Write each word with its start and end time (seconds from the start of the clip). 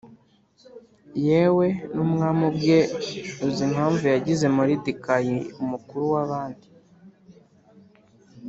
Yewe 1.27 1.67
n 1.93 1.95
‘umwami 2.05 2.41
ubwe 2.49 2.77
uzi 3.47 3.61
impamvu 3.67 4.03
yagize 4.13 4.45
Moridekayi 4.55 5.35
umukuru 5.63 6.03
wabandi 6.13 6.67